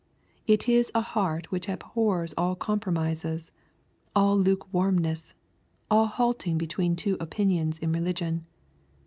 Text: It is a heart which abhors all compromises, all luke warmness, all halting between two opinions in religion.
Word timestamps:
It 0.47 0.67
is 0.67 0.91
a 0.95 1.01
heart 1.01 1.51
which 1.51 1.69
abhors 1.69 2.33
all 2.35 2.55
compromises, 2.55 3.51
all 4.15 4.35
luke 4.35 4.65
warmness, 4.73 5.35
all 5.91 6.07
halting 6.07 6.57
between 6.57 6.95
two 6.95 7.17
opinions 7.19 7.77
in 7.77 7.91
religion. 7.91 8.47